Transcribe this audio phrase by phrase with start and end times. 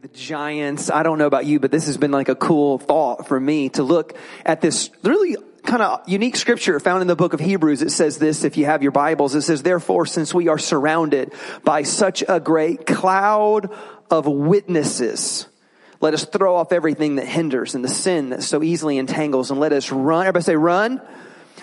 [0.00, 0.90] the giants.
[0.90, 3.68] I don't know about you, but this has been like a cool thought for me
[3.70, 7.82] to look at this really kind of unique scripture found in the book of Hebrews.
[7.82, 11.34] It says this, if you have your Bibles, it says, therefore, since we are surrounded
[11.64, 13.68] by such a great cloud
[14.10, 15.46] of witnesses,
[16.00, 19.60] let us throw off everything that hinders and the sin that so easily entangles and
[19.60, 20.22] let us run.
[20.22, 21.02] Everybody say run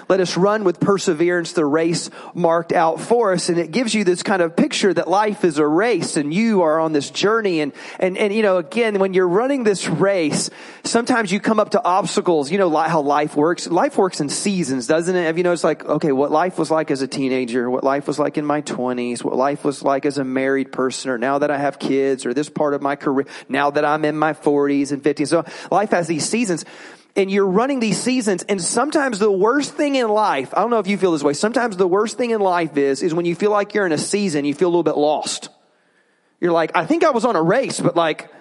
[0.08, 3.50] let us run with perseverance the race marked out for us.
[3.50, 6.62] And it gives you this kind of picture that life is a race and you
[6.62, 7.62] are on this journey.
[7.62, 10.50] And, and, and, you know, again, when you're running this race,
[10.84, 12.52] sometimes you come up to obstacles.
[12.52, 13.68] You know how life works.
[13.68, 15.26] Life works in seasons, doesn't it?
[15.26, 18.20] Have you noticed like, okay, what life was like as a teenager, what life was
[18.20, 21.52] like in my twenties, what life was like as a married person, or now that
[21.52, 24.92] I have kids, or this part of my career, now that I'm in my forties
[24.92, 25.30] and fifties.
[25.30, 26.66] So life has these seasons
[27.18, 30.80] and you're running these seasons and sometimes the worst thing in life, I don't know
[30.80, 33.36] if you feel this way, sometimes the worst thing in life is, is when you
[33.36, 35.50] feel like you're in a season, you feel a little bit lost.
[36.40, 38.32] You're like, I think I was on a race, but like,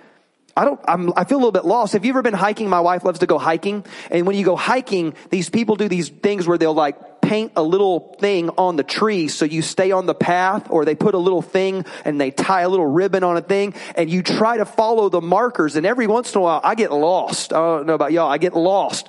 [0.55, 1.95] I don't, I'm, I feel a little bit lost.
[1.95, 2.71] Have you ever been hiking?
[2.71, 3.85] My wife loves to go hiking.
[4.11, 7.63] And when you go hiking, these people do these things where they'll like paint a
[7.63, 11.19] little thing on the tree so you stay on the path or they put a
[11.19, 14.65] little thing and they tie a little ribbon on a thing and you try to
[14.65, 17.53] follow the markers and every once in a while I get lost.
[17.53, 18.31] I don't know about y'all.
[18.31, 19.09] I get lost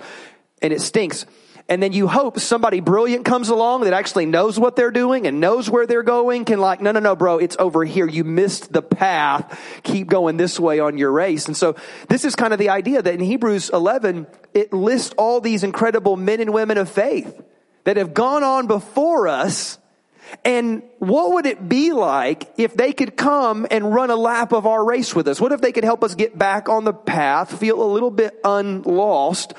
[0.62, 1.26] and it stinks
[1.70, 5.42] and then you hope somebody brilliant comes along that actually knows what they're doing and
[5.42, 8.08] knows where they're going can like, no, no, no, bro, it's over here.
[8.08, 9.60] You missed the path.
[9.84, 11.48] Keep going this way on your race.
[11.48, 11.76] And so
[12.08, 16.16] this is kind of the idea that in Hebrews 11, it lists all these incredible
[16.16, 17.44] men and women of faith
[17.88, 19.78] that have gone on before us
[20.44, 24.66] and what would it be like if they could come and run a lap of
[24.66, 25.40] our race with us?
[25.40, 28.38] What if they could help us get back on the path, feel a little bit
[28.44, 29.54] unlost?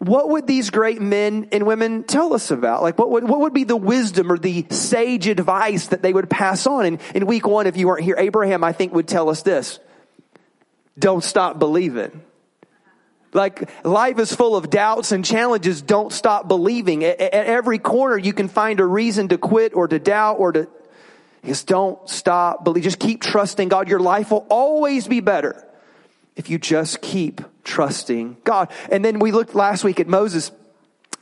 [0.00, 2.80] what would these great men and women tell us about?
[2.80, 6.30] Like, what would, what would be the wisdom or the sage advice that they would
[6.30, 6.86] pass on?
[6.86, 9.78] And in week one, if you weren't here, Abraham, I think, would tell us this.
[10.98, 12.22] Don't stop believing.
[13.32, 15.82] Like, life is full of doubts and challenges.
[15.82, 17.04] Don't stop believing.
[17.04, 20.68] At, every corner, you can find a reason to quit or to doubt or to,
[21.44, 22.84] just don't stop believe.
[22.84, 23.88] Just keep trusting God.
[23.88, 25.66] Your life will always be better
[26.36, 28.70] if you just keep trusting God.
[28.90, 30.50] And then we looked last week at Moses.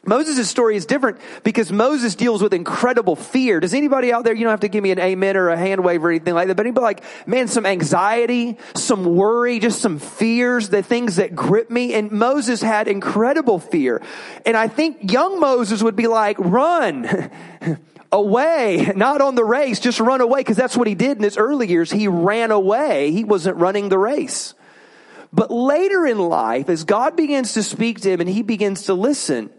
[0.06, 3.60] Moses' story is different because Moses deals with incredible fear.
[3.60, 5.82] Does anybody out there, you don't have to give me an amen or a hand
[5.84, 9.98] wave or anything like that, but anybody like, man, some anxiety, some worry, just some
[9.98, 11.94] fears, the things that grip me.
[11.94, 14.00] And Moses had incredible fear.
[14.46, 17.30] And I think young Moses would be like, run.
[18.10, 21.36] away, not on the race, just run away, because that's what he did in his
[21.36, 21.90] early years.
[21.90, 23.10] He ran away.
[23.10, 24.54] He wasn't running the race.
[25.30, 28.94] But later in life, as God begins to speak to him and he begins to
[28.94, 29.50] listen,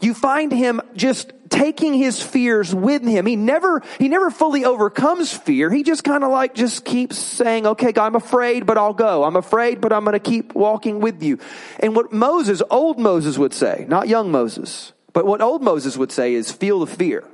[0.00, 3.26] you find him just taking his fears with him.
[3.26, 5.70] He never, he never fully overcomes fear.
[5.70, 9.24] He just kind of like just keeps saying, okay, God, I'm afraid, but I'll go.
[9.24, 11.38] I'm afraid, but I'm going to keep walking with you.
[11.80, 16.12] And what Moses, old Moses would say, not young Moses, but what old Moses would
[16.12, 17.26] say is feel the fear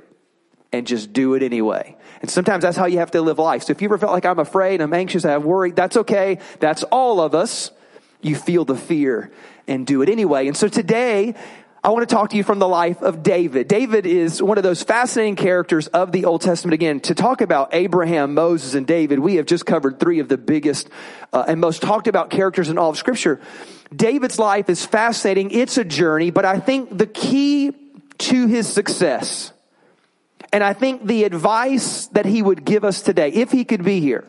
[0.71, 1.95] and just do it anyway.
[2.21, 3.63] And sometimes that's how you have to live life.
[3.63, 6.39] So if you ever felt like I'm afraid, I'm anxious, I have worry, that's okay.
[6.59, 7.71] That's all of us.
[8.21, 9.31] You feel the fear
[9.67, 10.47] and do it anyway.
[10.47, 11.35] And so today,
[11.85, 13.67] I want to talk to you from the life of David.
[13.67, 16.73] David is one of those fascinating characters of the Old Testament.
[16.73, 20.37] Again, to talk about Abraham, Moses, and David, we have just covered three of the
[20.37, 20.89] biggest
[21.33, 23.41] uh, and most talked about characters in all of Scripture.
[23.93, 25.51] David's life is fascinating.
[25.51, 27.73] It's a journey, but I think the key
[28.19, 29.51] to his success
[30.53, 33.99] and I think the advice that he would give us today, if he could be
[33.99, 34.23] here,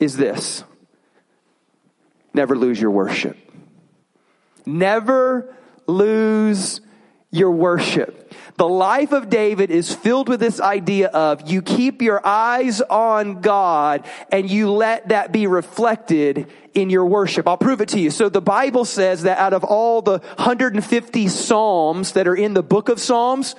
[0.00, 0.64] is this.
[2.34, 3.38] Never lose your worship.
[4.66, 5.55] Never
[5.86, 6.80] lose
[7.30, 8.32] your worship.
[8.56, 13.42] The life of David is filled with this idea of you keep your eyes on
[13.42, 17.46] God and you let that be reflected in your worship.
[17.46, 18.10] I'll prove it to you.
[18.10, 22.62] So the Bible says that out of all the 150 Psalms that are in the
[22.62, 23.54] book of Psalms,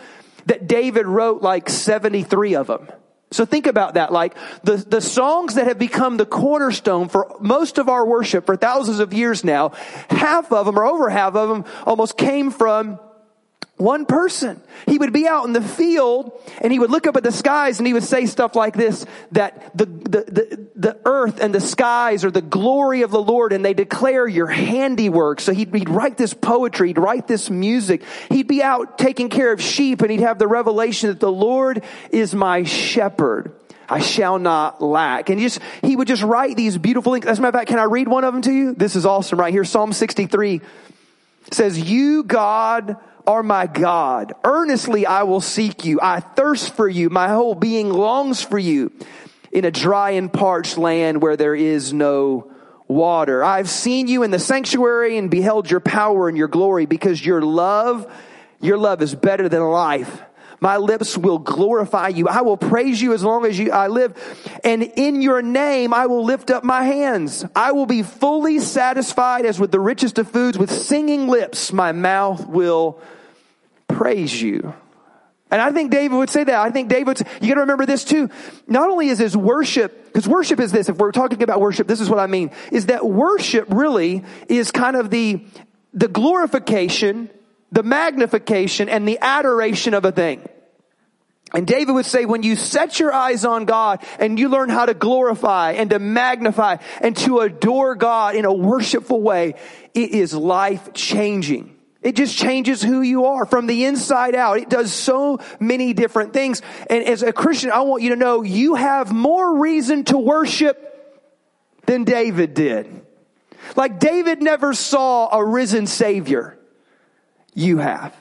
[0.48, 2.88] that David wrote like 73 of them.
[3.32, 4.14] So think about that.
[4.14, 8.56] Like the, the songs that have become the cornerstone for most of our worship for
[8.56, 9.70] thousands of years now,
[10.10, 13.00] half of them or over half of them almost came from
[13.78, 14.60] one person.
[14.88, 16.32] He would be out in the field
[16.62, 19.06] and he would look up at the skies and he would say stuff like this,
[19.32, 23.54] that the, the, the, the earth and the skies are the glory of the Lord
[23.54, 25.40] and they declare your handiwork.
[25.40, 28.04] So he'd, he'd write this poetry, he'd write this music.
[28.30, 31.84] He'd be out taking care of sheep and he'd have the revelation that the Lord
[32.10, 33.54] is my shepherd.
[33.90, 35.30] I shall not lack.
[35.30, 37.26] And he just, he would just write these beautiful things.
[37.26, 38.74] As a matter of fact, can I read one of them to you?
[38.74, 39.64] This is awesome right here.
[39.64, 40.62] Psalm 63
[41.52, 42.98] says, you, God,
[43.28, 44.34] are my God.
[44.44, 46.00] Earnestly I will seek you.
[46.02, 47.10] I thirst for you.
[47.10, 48.92] My whole being longs for you
[49.52, 52.52] in a dry and parched land where there is no
[52.88, 53.44] water.
[53.44, 57.42] I've seen you in the sanctuary and beheld your power and your glory because your
[57.42, 58.12] love,
[58.62, 60.22] your love is better than life.
[60.60, 62.28] My lips will glorify you.
[62.28, 64.16] I will praise you as long as you, I live.
[64.64, 67.46] And in your name, I will lift up my hands.
[67.56, 70.58] I will be fully satisfied as with the richest of foods.
[70.58, 73.00] With singing lips, my mouth will
[73.98, 74.74] praise you.
[75.50, 76.56] And I think David would say that.
[76.56, 78.30] I think David, you gotta remember this too.
[78.68, 82.02] Not only is his worship, because worship is this, if we're talking about worship, this
[82.02, 85.44] is what I mean, is that worship really is kind of the,
[85.94, 87.30] the glorification,
[87.72, 90.48] the magnification, and the adoration of a thing.
[91.54, 94.86] And David would say, when you set your eyes on God and you learn how
[94.86, 99.56] to glorify and to magnify and to adore God in a worshipful way,
[99.94, 101.77] it is life changing.
[102.02, 104.60] It just changes who you are from the inside out.
[104.60, 106.62] It does so many different things.
[106.90, 110.84] And as a Christian, I want you to know you have more reason to worship
[111.86, 113.06] than David did.
[113.76, 116.58] Like David never saw a risen savior.
[117.54, 118.16] You have.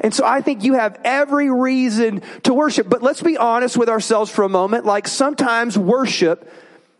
[0.00, 2.88] And so I think you have every reason to worship.
[2.88, 4.86] But let's be honest with ourselves for a moment.
[4.86, 6.50] Like sometimes worship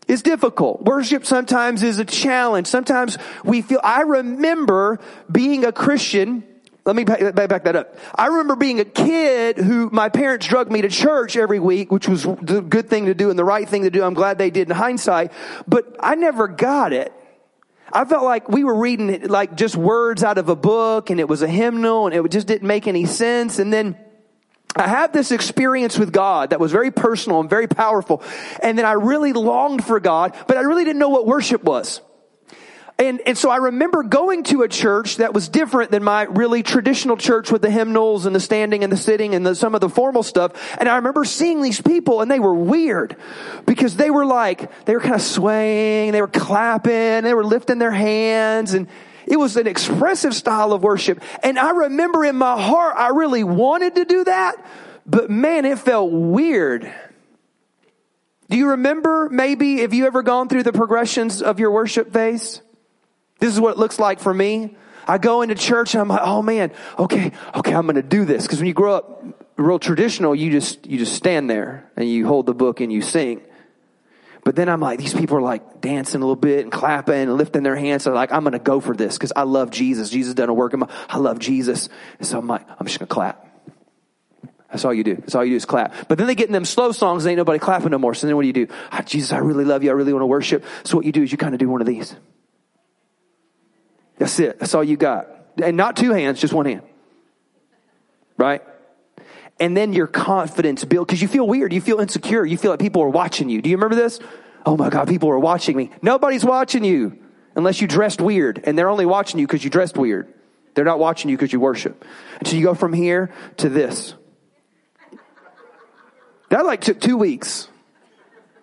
[0.07, 0.81] is difficult.
[0.83, 2.67] Worship sometimes is a challenge.
[2.67, 4.99] Sometimes we feel, I remember
[5.31, 6.43] being a Christian.
[6.85, 7.97] Let me back, back, that up.
[8.13, 12.07] I remember being a kid who my parents drug me to church every week, which
[12.07, 14.03] was the good thing to do and the right thing to do.
[14.03, 15.31] I'm glad they did in hindsight,
[15.67, 17.11] but I never got it.
[17.91, 21.27] I felt like we were reading like just words out of a book and it
[21.27, 23.57] was a hymnal and it just didn't make any sense.
[23.57, 23.97] And then
[24.77, 28.21] I had this experience with God that was very personal and very powerful.
[28.61, 32.01] And then I really longed for God, but I really didn't know what worship was.
[32.97, 36.63] And, and so I remember going to a church that was different than my really
[36.63, 39.81] traditional church with the hymnals and the standing and the sitting and the, some of
[39.81, 40.53] the formal stuff.
[40.79, 43.17] And I remember seeing these people and they were weird
[43.65, 47.79] because they were like, they were kind of swaying, they were clapping, they were lifting
[47.79, 48.87] their hands and
[49.27, 51.21] it was an expressive style of worship.
[51.43, 54.55] And I remember in my heart, I really wanted to do that,
[55.05, 56.91] but man, it felt weird.
[58.49, 62.61] Do you remember maybe if you ever gone through the progressions of your worship phase?
[63.39, 64.75] This is what it looks like for me.
[65.07, 68.25] I go into church and I'm like, oh man, okay, okay, I'm going to do
[68.25, 68.47] this.
[68.47, 69.23] Cause when you grow up
[69.57, 73.01] real traditional, you just, you just stand there and you hold the book and you
[73.01, 73.41] sing.
[74.45, 77.35] But then I'm like, these people are like dancing a little bit and clapping and
[77.35, 78.03] lifting their hands.
[78.03, 80.11] So like, I'm going to go for this because I love Jesus.
[80.11, 81.89] Jesus done a work in my, I love Jesus.
[82.19, 83.41] And so I'm like, I'm just going to clap.
[84.69, 85.15] That's all you do.
[85.15, 86.07] That's all you do is clap.
[86.07, 88.13] But then they get in them slow songs and ain't nobody clapping no more.
[88.13, 88.67] So then what do you do?
[88.91, 89.89] Oh, Jesus, I really love you.
[89.89, 90.63] I really want to worship.
[90.83, 92.15] So what you do is you kind of do one of these.
[94.19, 94.59] That's it.
[94.59, 95.27] That's all you got.
[95.61, 96.83] And not two hands, just one hand.
[98.37, 98.61] Right?
[99.59, 102.79] And then your confidence build because you feel weird, you feel insecure, you feel like
[102.79, 103.61] people are watching you.
[103.61, 104.19] Do you remember this?
[104.65, 105.91] Oh my God, people are watching me.
[106.01, 107.17] Nobody's watching you
[107.55, 110.33] unless you dressed weird, and they're only watching you because you dressed weird.
[110.73, 112.03] They're not watching you because you worship.
[112.39, 114.13] And so you go from here to this.
[116.49, 117.69] That like took two weeks.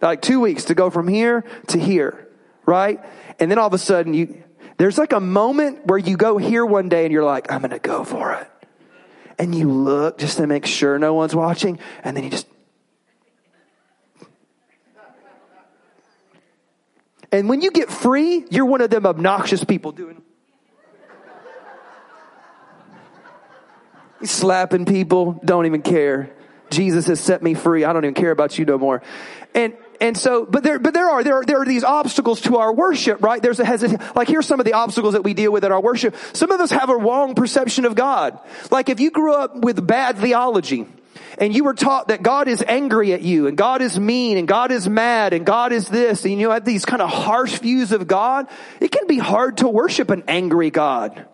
[0.02, 2.28] Like two weeks to go from here to here,
[2.66, 3.00] right?
[3.38, 4.42] And then all of a sudden you,
[4.76, 7.70] there's like a moment where you go here one day and you're like, I'm going
[7.70, 8.51] to go for it
[9.38, 12.46] and you look just to make sure no one's watching, and then you just.
[17.30, 20.22] And when you get free, you're one of them obnoxious people doing.
[24.24, 26.30] slapping people, don't even care.
[26.70, 27.84] Jesus has set me free.
[27.84, 29.02] I don't even care about you no more.
[29.54, 32.56] And and so, but there, but there are, there are, there are these obstacles to
[32.56, 33.40] our worship, right?
[33.40, 34.04] There's a hesitation.
[34.16, 36.16] Like here's some of the obstacles that we deal with in our worship.
[36.32, 38.36] Some of us have a wrong perception of God.
[38.72, 40.88] Like if you grew up with bad theology,
[41.38, 44.48] and you were taught that God is angry at you and God is mean and
[44.48, 47.92] God is mad and God is this and you have these kind of harsh views
[47.92, 48.48] of God,
[48.80, 51.26] it can be hard to worship an angry God.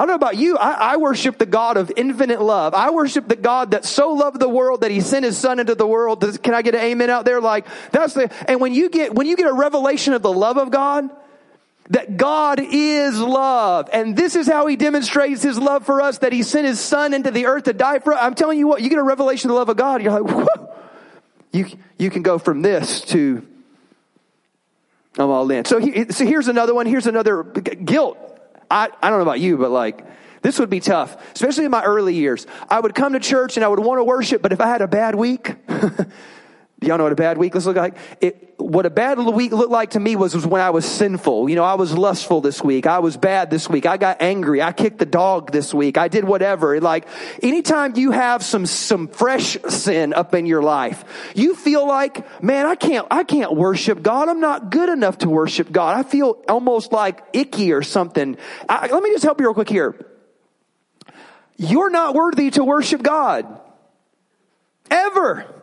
[0.00, 0.56] I don't know about you.
[0.56, 2.72] I, I, worship the God of infinite love.
[2.72, 5.74] I worship the God that so loved the world that he sent his son into
[5.74, 6.42] the world.
[6.42, 7.38] Can I get an amen out there?
[7.38, 10.56] Like, that's the, and when you get, when you get a revelation of the love
[10.56, 11.10] of God,
[11.90, 13.90] that God is love.
[13.92, 17.12] And this is how he demonstrates his love for us, that he sent his son
[17.12, 18.20] into the earth to die for us.
[18.22, 20.34] I'm telling you what, you get a revelation of the love of God, you're like,
[20.34, 20.74] whoa.
[21.52, 21.66] You,
[21.98, 23.46] you can go from this to,
[25.18, 25.66] I'm all in.
[25.66, 26.86] So, he, so here's another one.
[26.86, 28.29] Here's another guilt.
[28.70, 30.04] I, I don't know about you, but like,
[30.42, 32.46] this would be tough, especially in my early years.
[32.68, 34.80] I would come to church and I would want to worship, but if I had
[34.80, 35.54] a bad week,
[36.82, 37.96] Y'all know what a bad week look like?
[38.22, 41.50] It, what a bad week looked like to me was, was when I was sinful.
[41.50, 42.86] You know, I was lustful this week.
[42.86, 43.84] I was bad this week.
[43.84, 44.62] I got angry.
[44.62, 45.98] I kicked the dog this week.
[45.98, 46.80] I did whatever.
[46.80, 47.06] Like,
[47.42, 52.64] anytime you have some, some fresh sin up in your life, you feel like, man,
[52.64, 54.30] I can't, I can't worship God.
[54.30, 55.98] I'm not good enough to worship God.
[55.98, 58.38] I feel almost like icky or something.
[58.70, 60.06] I, let me just help you real quick here.
[61.58, 63.60] You're not worthy to worship God.
[64.90, 65.59] Ever.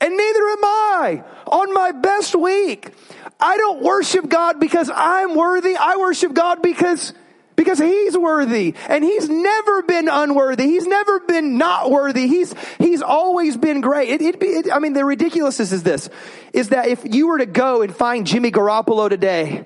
[0.00, 2.90] And neither am I on my best week.
[3.38, 5.76] I don't worship God because I'm worthy.
[5.76, 7.12] I worship God because
[7.56, 10.64] because he's worthy and he's never been unworthy.
[10.64, 12.28] He's never been not worthy.
[12.28, 14.10] He's, he's always been great.
[14.10, 16.08] It, it, it, I mean, the ridiculousness is this,
[16.52, 19.64] is that if you were to go and find Jimmy Garoppolo today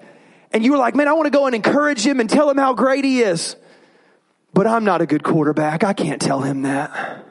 [0.52, 2.56] and you were like, man, I want to go and encourage him and tell him
[2.56, 3.56] how great he is,
[4.54, 5.84] but I'm not a good quarterback.
[5.84, 7.26] I can't tell him that.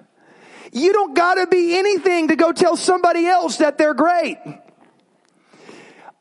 [0.71, 4.38] You don't gotta be anything to go tell somebody else that they're great.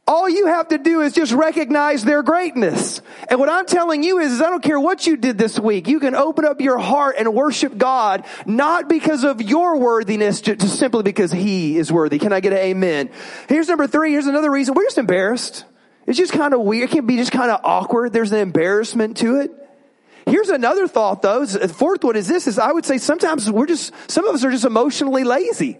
[0.07, 3.03] All you have to do is just recognize their greatness.
[3.29, 5.87] And what I'm telling you is, is, I don't care what you did this week.
[5.87, 10.79] You can open up your heart and worship God, not because of your worthiness, just
[10.79, 12.19] simply because He is worthy.
[12.19, 13.11] Can I get an amen?
[13.51, 14.13] Here's number three.
[14.13, 14.73] Here's another reason.
[14.73, 15.67] We're just embarrassed.
[16.07, 16.89] It's just kind of weird.
[16.89, 18.15] It can be just kind of awkward.
[18.15, 19.68] There's an embarrassment to it.
[20.29, 21.45] Here's another thought though.
[21.45, 24.35] The uh, fourth one is this, is I would say sometimes we're just, some of
[24.35, 25.79] us are just emotionally lazy.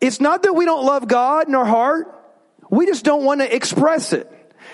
[0.00, 2.14] It's not that we don't love God in our heart.
[2.70, 4.30] We just don't want to express it.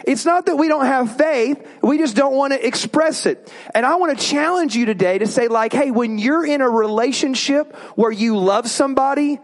[0.07, 1.67] It's not that we don't have faith.
[1.83, 3.53] We just don't want to express it.
[3.75, 6.69] And I want to challenge you today to say like, hey, when you're in a
[6.69, 9.39] relationship where you love somebody,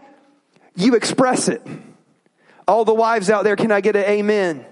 [0.75, 1.65] you express it.
[2.67, 4.65] All the wives out there, can I get an amen?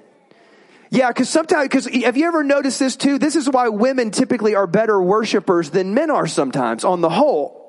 [0.92, 3.20] Yeah, because sometimes, because have you ever noticed this too?
[3.20, 7.60] This is why women typically are better worshipers than men are sometimes on the whole.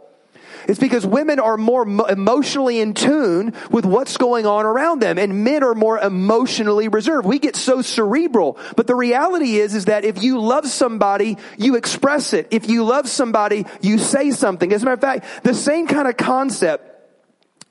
[0.68, 5.42] It's because women are more emotionally in tune with what's going on around them and
[5.42, 7.26] men are more emotionally reserved.
[7.26, 8.58] We get so cerebral.
[8.76, 12.48] But the reality is, is that if you love somebody, you express it.
[12.50, 14.72] If you love somebody, you say something.
[14.72, 16.89] As a matter of fact, the same kind of concept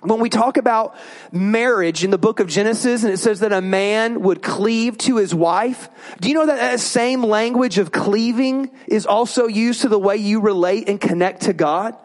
[0.02, 0.96] when we talk about
[1.32, 5.18] marriage in the book of Genesis and it says that a man would cleave to
[5.18, 5.90] his wife,
[6.22, 10.16] do you know that that same language of cleaving is also used to the way
[10.16, 11.98] you relate and connect to God?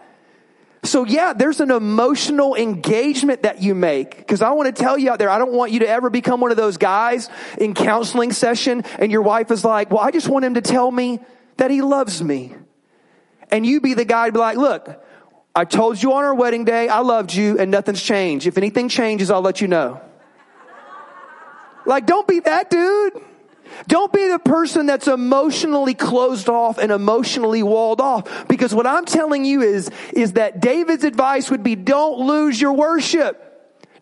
[0.83, 4.27] So yeah, there's an emotional engagement that you make.
[4.27, 6.41] Cause I want to tell you out there, I don't want you to ever become
[6.41, 10.29] one of those guys in counseling session and your wife is like, well, I just
[10.29, 11.21] want him to tell me
[11.59, 12.55] that he loves me.
[13.51, 15.05] And you be the guy to be like, look,
[15.57, 18.47] I told you on our wedding day I loved you and nothing's changed.
[18.47, 20.01] If anything changes, I'll let you know.
[21.87, 23.23] Like, don't be that dude.
[23.87, 28.49] Don't be the person that's emotionally closed off and emotionally walled off.
[28.49, 32.73] Because what I'm telling you is, is that David's advice would be don't lose your
[32.73, 33.41] worship.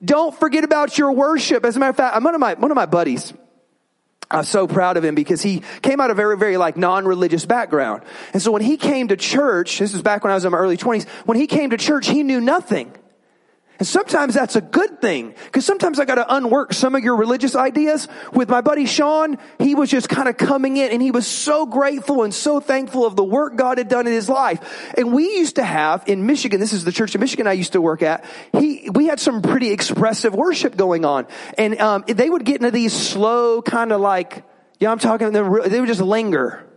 [0.05, 1.65] Don't forget about your worship.
[1.65, 3.33] As a matter of fact, I'm one of my, one of my buddies,
[4.33, 7.47] I'm so proud of him because he came out of a very, very like non-religious
[7.47, 8.03] background.
[8.33, 10.59] And so when he came to church, this is back when I was in my
[10.59, 12.93] early twenties, when he came to church, he knew nothing.
[13.79, 17.17] And sometimes that's a good thing because sometimes I got to unwork some of your
[17.17, 18.07] religious ideas.
[18.33, 21.67] With my buddy Sean, he was just kind of coming in and he was so
[21.67, 24.61] grateful and so thankful of the work God had done in his life.
[24.97, 27.73] And we used to have in Michigan, this is the church in Michigan I used
[27.73, 31.27] to work at, he, we had some pretty expressive worship going on.
[31.59, 34.45] And, um, they would get into these slow kind of like,
[34.79, 36.72] yeah, I'm talking, they would just linger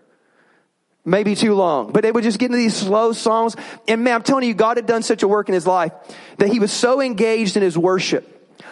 [1.05, 1.91] maybe too long.
[1.91, 3.55] But they would just get into these slow songs.
[3.87, 5.93] And man, I'm telling you, God had done such a work in his life
[6.37, 8.31] that he was so engaged in his worship.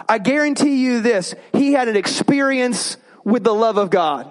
[0.09, 4.29] I guarantee you this, he had an experience with the love of God.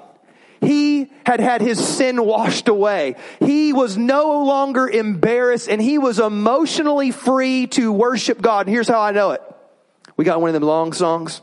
[0.61, 3.17] He had had his sin washed away.
[3.41, 8.67] He was no longer embarrassed and he was emotionally free to worship God.
[8.67, 9.43] And here's how I know it.
[10.17, 11.41] We got one of them long songs.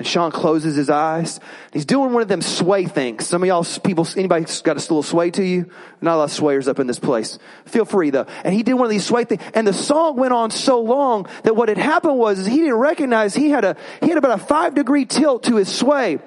[0.00, 1.40] And Sean closes his eyes.
[1.74, 3.26] He's doing one of them sway things.
[3.26, 5.70] Some of y'all people, anybody got a little sway to you?
[6.00, 7.38] Not a lot of swayers up in this place.
[7.66, 8.24] Feel free though.
[8.42, 9.42] And he did one of these sway things.
[9.52, 13.34] And the song went on so long that what had happened was he didn't recognize
[13.34, 16.18] he had a, he had about a five degree tilt to his sway.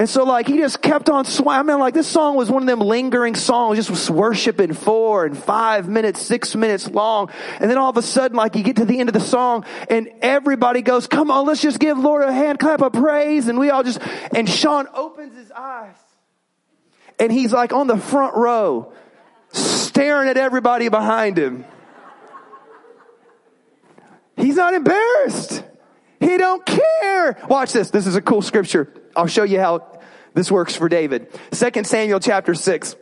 [0.00, 1.60] And so like he just kept on swaying.
[1.60, 5.26] I mean like this song was one of them lingering songs, just was worshiping four
[5.26, 7.30] and five minutes, six minutes long.
[7.60, 9.66] And then all of a sudden like you get to the end of the song
[9.90, 13.46] and everybody goes, come on, let's just give Lord a hand clap of praise.
[13.48, 14.00] And we all just,
[14.34, 15.98] and Sean opens his eyes
[17.18, 18.94] and he's like on the front row
[19.52, 21.66] staring at everybody behind him.
[24.38, 25.62] He's not embarrassed.
[26.20, 27.38] He don't care.
[27.50, 27.90] Watch this.
[27.90, 28.94] This is a cool scripture.
[29.16, 30.00] I'll show you how
[30.34, 31.28] this works for David.
[31.52, 32.96] Second Samuel chapter six.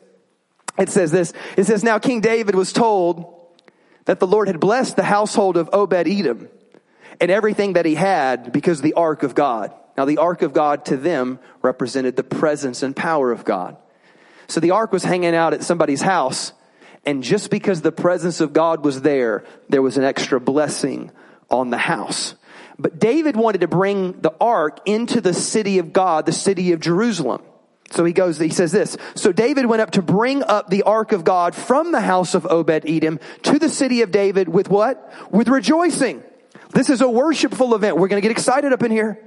[0.78, 1.32] It says this.
[1.56, 3.34] It says, now King David was told
[4.04, 6.48] that the Lord had blessed the household of Obed Edom
[7.20, 9.74] and everything that he had because the ark of God.
[9.96, 13.76] Now, the ark of God to them represented the presence and power of God.
[14.46, 16.52] So the ark was hanging out at somebody's house,
[17.04, 21.10] and just because the presence of God was there, there was an extra blessing
[21.50, 22.36] on the house.
[22.78, 26.80] But David wanted to bring the ark into the city of God, the city of
[26.80, 27.42] Jerusalem.
[27.90, 28.96] So he goes, he says this.
[29.14, 32.46] So David went up to bring up the ark of God from the house of
[32.46, 35.12] Obed Edom to the city of David with what?
[35.32, 36.22] With rejoicing.
[36.70, 37.96] This is a worshipful event.
[37.96, 39.18] We're going to get excited up in here.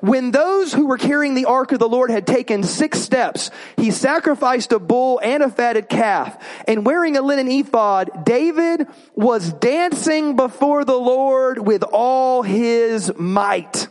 [0.00, 3.90] When those who were carrying the ark of the Lord had taken six steps, he
[3.90, 6.42] sacrificed a bull and a fatted calf.
[6.66, 13.88] And wearing a linen ephod, David was dancing before the Lord with all his might.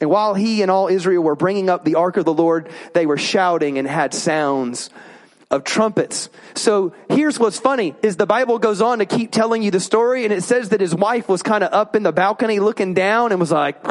[0.00, 3.06] And while he and all Israel were bringing up the ark of the Lord, they
[3.06, 4.90] were shouting and had sounds
[5.50, 6.28] of trumpets.
[6.54, 10.24] So here's what's funny is the Bible goes on to keep telling you the story
[10.24, 13.30] and it says that his wife was kind of up in the balcony looking down
[13.30, 13.82] and was like,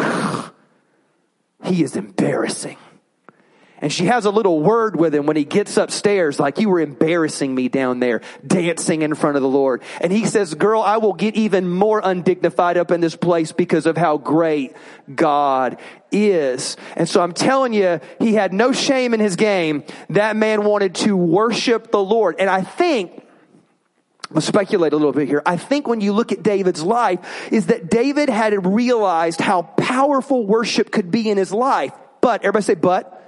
[1.64, 2.78] he is embarrassing.
[3.80, 6.80] And she has a little word with him when he gets upstairs, like, you were
[6.80, 9.84] embarrassing me down there, dancing in front of the Lord.
[10.00, 13.86] And he says, girl, I will get even more undignified up in this place because
[13.86, 14.74] of how great
[15.14, 15.82] God
[16.14, 16.78] is.
[16.96, 19.84] And so I'm telling you, he had no shame in his game.
[20.12, 22.38] That man wanted to worship the Lord.
[22.40, 23.23] And I think,
[24.40, 25.42] Speculate a little bit here.
[25.46, 27.20] I think when you look at David's life,
[27.52, 31.94] is that David had realized how powerful worship could be in his life.
[32.22, 33.20] But, everybody say, but.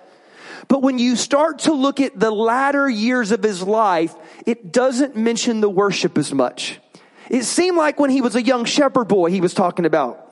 [0.67, 5.15] But when you start to look at the latter years of his life, it doesn't
[5.15, 6.79] mention the worship as much.
[7.29, 10.24] It seemed like when he was a young shepherd boy, he was talking about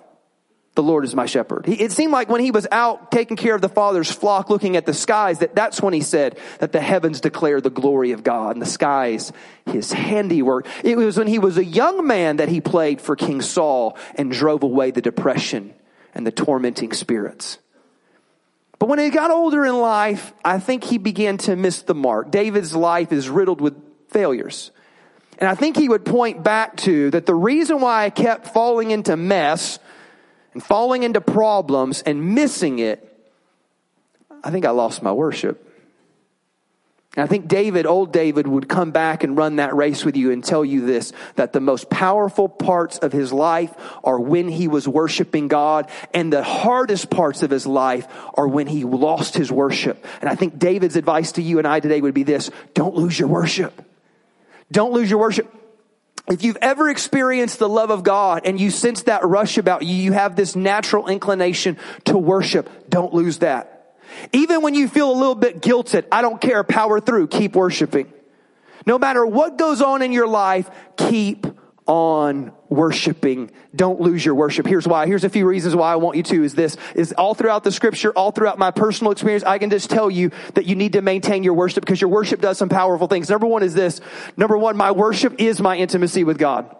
[0.75, 1.65] the Lord is my shepherd.
[1.67, 4.87] It seemed like when he was out taking care of the Father's flock, looking at
[4.87, 8.55] the skies, that that's when he said that the heavens declare the glory of God
[8.55, 9.31] and the skies
[9.67, 10.67] his handiwork.
[10.83, 14.31] It was when he was a young man that he played for King Saul and
[14.31, 15.73] drove away the depression
[16.15, 17.59] and the tormenting spirits.
[18.79, 22.31] But when he got older in life, I think he began to miss the mark.
[22.31, 23.75] David's life is riddled with
[24.09, 24.71] failures.
[25.37, 28.91] And I think he would point back to that the reason why I kept falling
[28.91, 29.79] into mess
[30.53, 33.09] and falling into problems and missing it,
[34.43, 35.69] I think I lost my worship.
[37.15, 40.31] And I think David, old David, would come back and run that race with you
[40.31, 43.71] and tell you this, that the most powerful parts of his life
[44.03, 48.65] are when he was worshiping God, and the hardest parts of his life are when
[48.65, 50.03] he lost his worship.
[50.21, 53.19] And I think David's advice to you and I today would be this, don't lose
[53.19, 53.79] your worship.
[54.71, 55.53] Don't lose your worship.
[56.27, 59.95] If you've ever experienced the love of God and you sense that rush about you,
[59.95, 63.97] you have this natural inclination to worship, don't lose that.
[64.31, 68.11] Even when you feel a little bit guilted, I don't care, power through, keep worshiping.
[68.85, 71.47] No matter what goes on in your life, keep
[71.85, 73.51] on worshiping.
[73.75, 74.65] Don't lose your worship.
[74.65, 75.05] Here's why.
[75.05, 77.71] Here's a few reasons why I want you to is this, is all throughout the
[77.71, 81.01] scripture, all throughout my personal experience, I can just tell you that you need to
[81.01, 83.29] maintain your worship because your worship does some powerful things.
[83.29, 84.01] Number one is this.
[84.37, 86.75] Number one, my worship is my intimacy with God.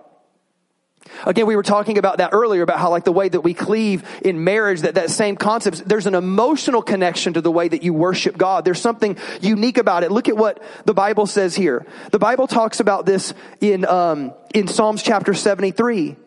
[1.26, 4.04] Again, we were talking about that earlier about how like the way that we cleave
[4.22, 7.94] in marriage, that that same concept, there's an emotional connection to the way that you
[7.94, 8.66] worship God.
[8.66, 10.12] There's something unique about it.
[10.12, 11.86] Look at what the Bible says here.
[12.12, 16.18] The Bible talks about this in, um, in Psalms chapter 73.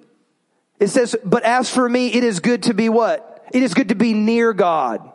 [0.79, 3.45] It says, but as for me, it is good to be what?
[3.53, 5.13] It is good to be near God.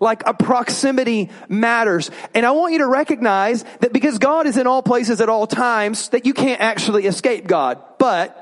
[0.00, 2.10] Like a proximity matters.
[2.34, 5.46] And I want you to recognize that because God is in all places at all
[5.46, 7.80] times, that you can't actually escape God.
[7.98, 8.41] But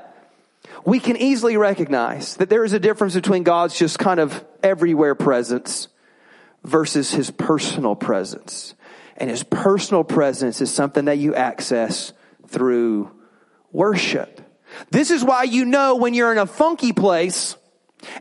[0.85, 5.15] we can easily recognize that there is a difference between God's just kind of everywhere
[5.15, 5.87] presence
[6.63, 8.75] versus his personal presence.
[9.17, 12.13] And his personal presence is something that you access
[12.47, 13.11] through
[13.71, 14.41] worship.
[14.89, 17.55] This is why you know when you're in a funky place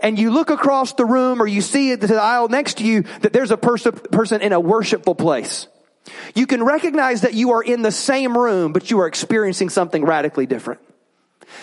[0.03, 3.33] and you look across the room or you see the aisle next to you that
[3.33, 5.68] there's a person, person in a worshipful place.
[6.35, 10.05] You can recognize that you are in the same room, but you are experiencing something
[10.05, 10.81] radically different.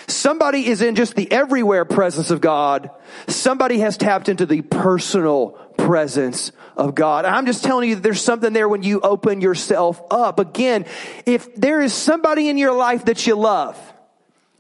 [0.08, 2.90] Somebody is in just the everywhere presence of God.
[3.28, 7.26] Somebody has tapped into the personal presence of God.
[7.26, 10.40] I'm just telling you that there's something there when you open yourself up.
[10.40, 10.86] Again,
[11.26, 13.78] if there is somebody in your life that you love,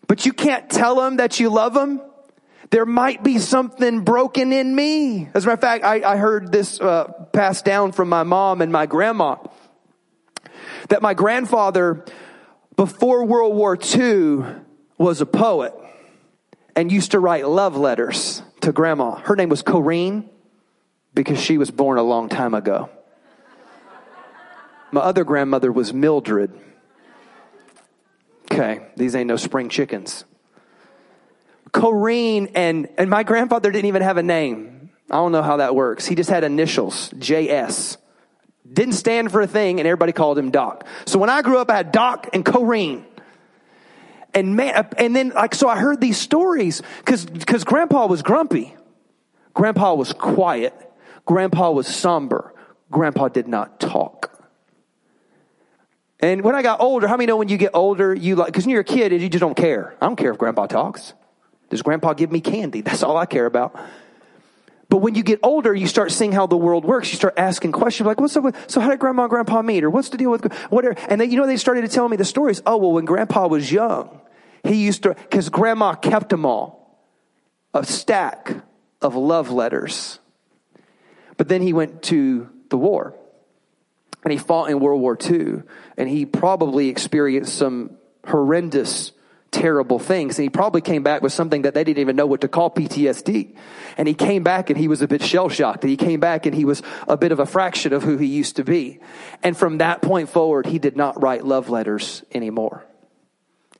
[0.07, 2.01] but you can't tell them that you love them,
[2.69, 5.29] there might be something broken in me.
[5.33, 8.61] As a matter of fact, I, I heard this uh, passed down from my mom
[8.61, 9.37] and my grandma
[10.89, 12.05] that my grandfather,
[12.75, 14.43] before World War II,
[14.97, 15.73] was a poet
[16.75, 19.15] and used to write love letters to grandma.
[19.15, 20.29] Her name was Corrine
[21.13, 22.89] because she was born a long time ago.
[24.91, 26.51] My other grandmother was Mildred.
[28.51, 30.23] Okay, these ain't no spring chickens.
[31.71, 34.89] Corrine and, and my grandfather didn't even have a name.
[35.11, 36.05] I don't know how that works.
[36.05, 37.97] He just had initials, JS.
[38.71, 40.85] Didn't stand for a thing and everybody called him Doc.
[41.05, 43.05] So when I grew up, I had Doc and Corrine.
[44.37, 48.75] And man, and then like, so I heard these stories cause, cause grandpa was grumpy.
[49.55, 50.75] Grandpa was quiet.
[51.25, 52.53] Grandpa was somber.
[52.91, 54.39] Grandpa did not talk.
[56.19, 58.67] And when I got older, how many know when you get older, you like, cause
[58.67, 59.95] when you're a kid, you just don't care.
[59.99, 61.15] I don't care if grandpa talks.
[61.71, 62.81] Does grandpa give me candy?
[62.87, 63.75] That's all I care about.
[64.87, 67.09] But when you get older, you start seeing how the world works.
[67.09, 69.83] You start asking questions like, what's up with, so how did grandma and grandpa meet?
[69.83, 70.95] Or what's the deal with, whatever?
[71.09, 72.61] And then, you know, they started to tell me the stories.
[72.67, 74.21] Oh, well, when grandpa was young,
[74.67, 76.99] he used to, cause grandma kept them all.
[77.73, 78.55] A stack
[79.01, 80.19] of love letters.
[81.37, 83.15] But then he went to the war
[84.23, 85.63] and he fought in World War II
[85.97, 87.91] and he probably experienced some
[88.25, 89.11] horrendous
[89.51, 90.37] terrible things.
[90.37, 92.69] And he probably came back with something that they didn't even know what to call
[92.69, 93.55] PTSD.
[93.97, 95.83] And he came back and he was a bit shell shocked.
[95.83, 98.57] He came back and he was a bit of a fraction of who he used
[98.57, 98.99] to be.
[99.43, 102.86] And from that point forward, he did not write love letters anymore.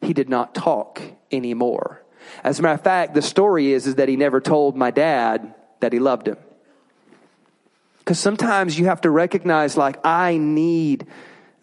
[0.01, 2.03] He did not talk anymore.
[2.43, 5.53] As a matter of fact, the story is, is that he never told my dad
[5.79, 6.37] that he loved him.
[7.99, 11.07] Because sometimes you have to recognize, like, I need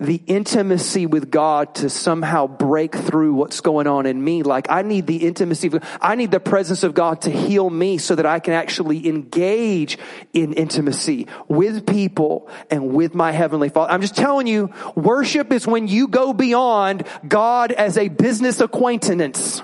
[0.04, 4.42] the intimacy with God to somehow break through what's going on in me.
[4.42, 8.14] Like I need the intimacy, I need the presence of God to heal me so
[8.14, 9.98] that I can actually engage
[10.32, 13.92] in intimacy with people and with my heavenly Father.
[13.92, 19.62] I'm just telling you, worship is when you go beyond God as a business acquaintance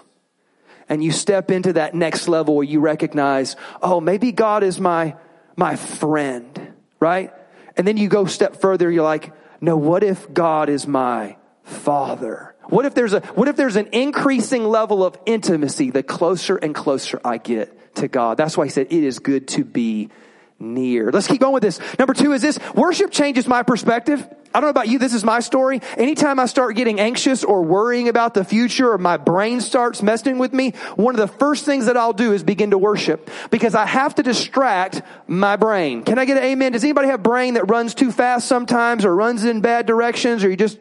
[0.88, 5.16] and you step into that next level where you recognize, oh, maybe God is my,
[5.57, 7.33] my friend, right?
[7.76, 12.54] And then you go step further, you're like, no, what if God is my father?
[12.64, 16.74] What if there's a, what if there's an increasing level of intimacy the closer and
[16.74, 18.36] closer I get to God?
[18.36, 20.10] That's why he said it is good to be
[20.58, 21.10] near.
[21.10, 21.80] Let's keep going with this.
[21.98, 24.26] Number two is this, worship changes my perspective.
[24.52, 25.80] I don't know about you, this is my story.
[25.96, 30.38] Anytime I start getting anxious or worrying about the future or my brain starts messing
[30.38, 33.76] with me, one of the first things that I'll do is begin to worship because
[33.76, 36.02] I have to distract my brain.
[36.02, 36.72] Can I get an amen?
[36.72, 40.50] Does anybody have brain that runs too fast sometimes or runs in bad directions or
[40.50, 40.78] you just,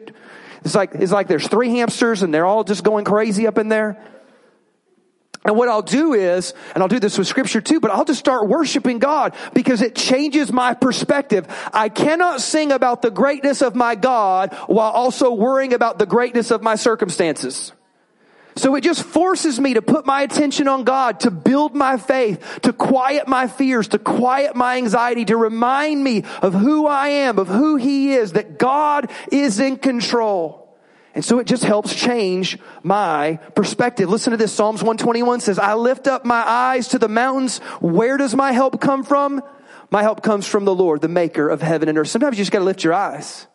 [0.64, 3.68] it's like, it's like there's three hamsters and they're all just going crazy up in
[3.68, 4.02] there?
[5.44, 8.20] And what I'll do is, and I'll do this with scripture too, but I'll just
[8.20, 11.46] start worshiping God because it changes my perspective.
[11.72, 16.50] I cannot sing about the greatness of my God while also worrying about the greatness
[16.50, 17.72] of my circumstances.
[18.56, 22.60] So it just forces me to put my attention on God, to build my faith,
[22.62, 27.38] to quiet my fears, to quiet my anxiety, to remind me of who I am,
[27.38, 30.69] of who He is, that God is in control.
[31.14, 34.08] And so it just helps change my perspective.
[34.08, 34.52] Listen to this.
[34.52, 37.58] Psalms 121 says, I lift up my eyes to the mountains.
[37.80, 39.42] Where does my help come from?
[39.90, 42.08] My help comes from the Lord, the maker of heaven and earth.
[42.08, 43.48] Sometimes you just gotta lift your eyes.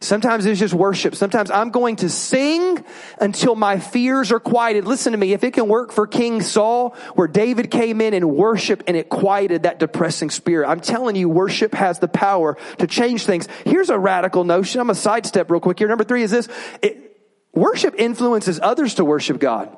[0.00, 1.16] Sometimes it's just worship.
[1.16, 2.84] Sometimes I'm going to sing
[3.20, 4.84] until my fears are quieted.
[4.84, 5.32] Listen to me.
[5.32, 9.08] If it can work for King Saul, where David came in and worship and it
[9.08, 10.68] quieted that depressing spirit.
[10.68, 13.48] I'm telling you, worship has the power to change things.
[13.64, 14.80] Here's a radical notion.
[14.80, 15.88] I'm going to sidestep real quick here.
[15.88, 16.48] Number three is this.
[16.80, 17.20] It,
[17.52, 19.76] worship influences others to worship God.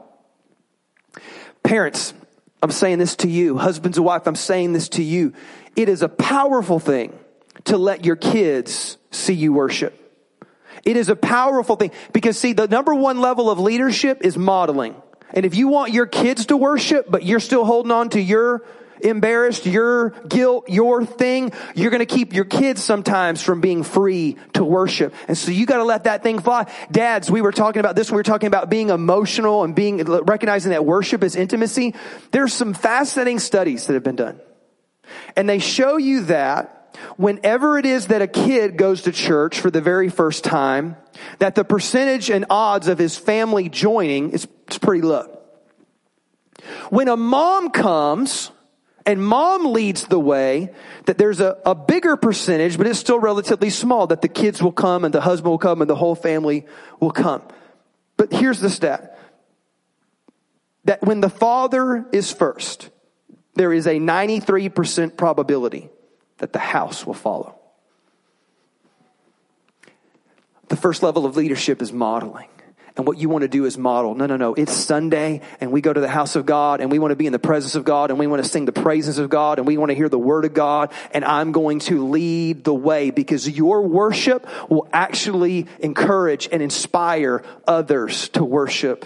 [1.62, 2.12] Parents,
[2.62, 3.56] I'm saying this to you.
[3.56, 5.33] Husbands and wife, I'm saying this to you.
[5.76, 7.18] It is a powerful thing
[7.64, 9.96] to let your kids see you worship.
[10.85, 14.95] It is a powerful thing because see, the number one level of leadership is modeling.
[15.33, 18.64] And if you want your kids to worship, but you're still holding on to your
[19.03, 24.37] embarrassed, your guilt, your thing, you're going to keep your kids sometimes from being free
[24.55, 25.14] to worship.
[25.29, 26.71] And so you got to let that thing fly.
[26.90, 28.11] Dads, we were talking about this.
[28.11, 31.95] We were talking about being emotional and being, recognizing that worship is intimacy.
[32.31, 34.40] There's some fascinating studies that have been done.
[35.37, 36.80] And they show you that
[37.16, 40.96] whenever it is that a kid goes to church for the very first time,
[41.38, 44.46] that the percentage and odds of his family joining is,
[44.81, 45.38] pretty low.
[46.90, 48.50] When a mom comes,
[49.05, 50.70] and mom leads the way,
[51.07, 54.72] that there's a, a bigger percentage, but it's still relatively small, that the kids will
[54.72, 56.66] come and the husband will come and the whole family
[57.00, 57.42] will come.
[58.16, 59.18] But here's the stat.
[60.85, 62.90] That when the father is first,
[63.55, 65.90] there is a 93% probability
[66.40, 67.55] that the house will follow.
[70.68, 72.48] The first level of leadership is modeling.
[72.96, 74.14] And what you want to do is model.
[74.14, 74.55] No, no, no.
[74.55, 77.26] It's Sunday and we go to the house of God and we want to be
[77.26, 79.66] in the presence of God and we want to sing the praises of God and
[79.66, 83.11] we want to hear the word of God and I'm going to lead the way
[83.11, 89.05] because your worship will actually encourage and inspire others to worship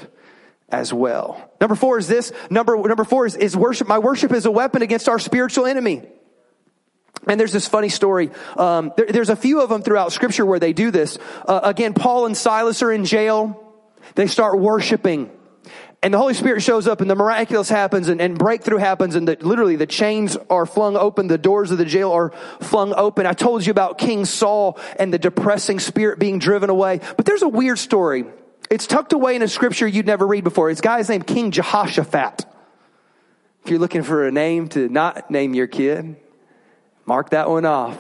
[0.71, 1.53] as well.
[1.61, 2.33] Number four is this.
[2.51, 3.87] Number, number four is, is worship.
[3.87, 6.03] My worship is a weapon against our spiritual enemy.
[7.27, 8.31] And there's this funny story.
[8.57, 11.19] Um, there, there's a few of them throughout scripture where they do this.
[11.47, 13.61] Uh, again, Paul and Silas are in jail.
[14.15, 15.31] They start worshiping.
[16.03, 19.27] And the Holy Spirit shows up and the miraculous happens and, and breakthrough happens and
[19.27, 21.29] the, literally the chains are flung open.
[21.29, 23.25] The doors of the jail are flung open.
[23.25, 27.01] I told you about King Saul and the depressing spirit being driven away.
[27.17, 28.27] But there's a weird story.
[28.71, 30.69] It's tucked away in a scripture you'd never read before.
[30.69, 32.45] It's guy's named King Jehoshaphat.
[33.65, 36.17] If you're looking for a name to not name your kid,
[37.07, 37.99] mark that one off.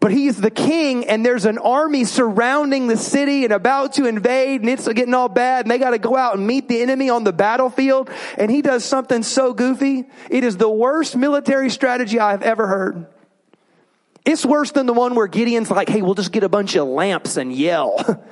[0.00, 4.60] But he's the king and there's an army surrounding the city and about to invade
[4.60, 7.10] and it's getting all bad and they got to go out and meet the enemy
[7.10, 8.10] on the battlefield.
[8.36, 10.04] And he does something so goofy.
[10.30, 13.06] It is the worst military strategy I've ever heard.
[14.24, 16.88] It's worse than the one where Gideon's like, hey, we'll just get a bunch of
[16.88, 18.24] lamps and yell.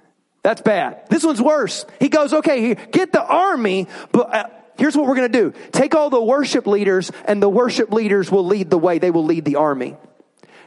[0.42, 1.08] That's bad.
[1.08, 1.86] This one's worse.
[1.98, 5.58] He goes, okay, get the army, but uh, here's what we're going to do.
[5.72, 8.98] Take all the worship leaders and the worship leaders will lead the way.
[8.98, 9.96] They will lead the army.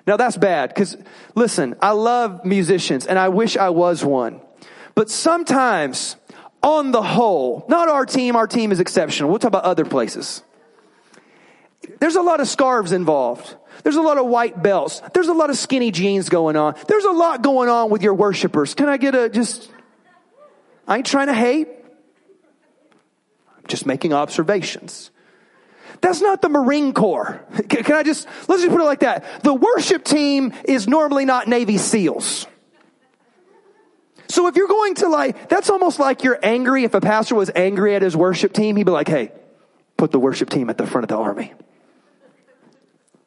[0.07, 0.97] Now that's bad because
[1.35, 4.41] listen, I love musicians and I wish I was one.
[4.95, 6.15] But sometimes
[6.63, 9.29] on the whole, not our team, our team is exceptional.
[9.29, 10.43] We'll talk about other places.
[11.99, 13.55] There's a lot of scarves involved.
[13.83, 15.01] There's a lot of white belts.
[15.13, 16.75] There's a lot of skinny jeans going on.
[16.87, 18.73] There's a lot going on with your worshipers.
[18.73, 19.71] Can I get a just,
[20.87, 21.67] I ain't trying to hate.
[23.69, 25.11] Just making observations.
[26.01, 27.45] That's not the Marine Corps.
[27.69, 29.43] Can I just, let's just put it like that.
[29.43, 32.47] The worship team is normally not Navy SEALs.
[34.29, 36.83] So if you're going to like, that's almost like you're angry.
[36.83, 39.31] If a pastor was angry at his worship team, he'd be like, hey,
[39.97, 41.53] put the worship team at the front of the army.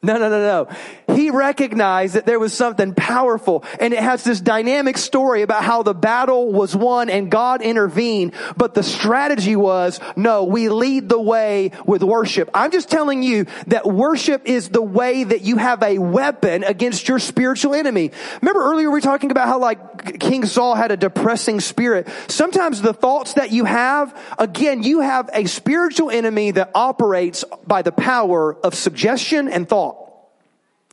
[0.05, 0.67] No, no, no,
[1.07, 1.15] no.
[1.15, 5.81] He recognized that there was something powerful and it has this dynamic story about how
[5.81, 8.33] the battle was won and God intervened.
[8.57, 12.49] But the strategy was, no, we lead the way with worship.
[12.53, 17.07] I'm just telling you that worship is the way that you have a weapon against
[17.07, 18.11] your spiritual enemy.
[18.41, 22.09] Remember earlier we were talking about how like King Saul had a depressing spirit.
[22.27, 27.83] Sometimes the thoughts that you have, again, you have a spiritual enemy that operates by
[27.83, 29.92] the power of suggestion and thought.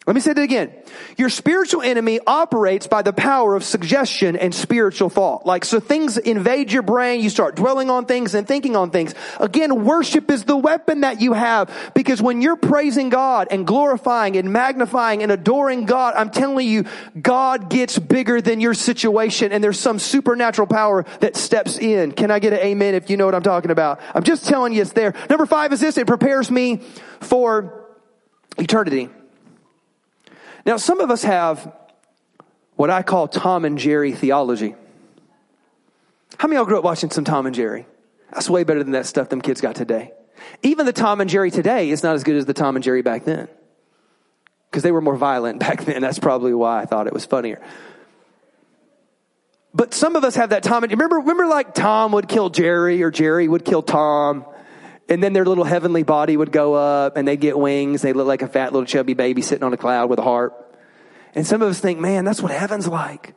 [0.07, 0.73] Let me say that again.
[1.19, 5.45] Your spiritual enemy operates by the power of suggestion and spiritual thought.
[5.45, 9.15] Like, so things invade your brain, you start dwelling on things and thinking on things.
[9.39, 14.39] Again, worship is the weapon that you have because when you're praising God and glorifying
[14.39, 16.87] and magnifying and adoring God, I'm telling you,
[17.21, 22.13] God gets bigger than your situation and there's some supernatural power that steps in.
[22.13, 24.01] Can I get an amen if you know what I'm talking about?
[24.15, 25.15] I'm just telling you it's there.
[25.29, 26.79] Number five is this, it prepares me
[27.21, 27.87] for
[28.57, 29.11] eternity.
[30.67, 31.73] Now, some of us have
[32.77, 34.75] what I call Tom and Jerry theology.
[36.39, 37.87] How many of y'all grew up watching some Tom and Jerry?
[38.33, 40.13] That's way better than that stuff them kids got today.
[40.63, 43.03] Even the Tom and Jerry today is not as good as the Tom and Jerry
[43.03, 43.49] back then.
[44.71, 46.03] Because they were more violent back then.
[46.03, 47.61] That's probably why I thought it was funnier.
[49.73, 53.03] But some of us have that Tom and remember, remember like Tom would kill Jerry
[53.03, 54.45] or Jerry would kill Tom
[55.11, 58.01] and then their little heavenly body would go up and they'd get wings.
[58.01, 60.79] They look like a fat little chubby baby sitting on a cloud with a harp.
[61.35, 63.35] And some of us think, man, that's what heaven's like.